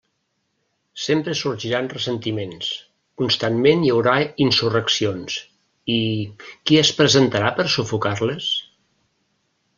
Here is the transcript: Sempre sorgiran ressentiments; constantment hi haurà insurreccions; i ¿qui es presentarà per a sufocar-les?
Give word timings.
Sempre 1.01 1.33
sorgiran 1.41 1.89
ressentiments; 1.91 2.71
constantment 3.23 3.85
hi 3.85 3.91
haurà 3.97 4.15
insurreccions; 4.47 5.37
i 5.97 5.99
¿qui 6.49 6.81
es 6.87 6.93
presentarà 7.03 7.55
per 7.61 7.69
a 7.69 7.73
sufocar-les? 7.79 8.51